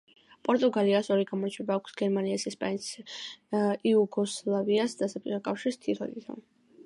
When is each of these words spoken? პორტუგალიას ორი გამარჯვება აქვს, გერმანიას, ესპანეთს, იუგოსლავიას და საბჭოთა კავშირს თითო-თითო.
პორტუგალიას 0.47 1.09
ორი 1.15 1.25
გამარჯვება 1.31 1.75
აქვს, 1.81 1.97
გერმანიას, 1.99 2.45
ესპანეთს, 2.53 3.19
იუგოსლავიას 3.91 4.99
და 5.03 5.13
საბჭოთა 5.15 5.43
კავშირს 5.51 5.81
თითო-თითო. 5.85 6.39